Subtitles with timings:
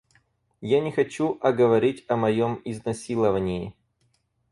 [0.61, 3.75] Я не хочу о говорить о моём изнасиловании.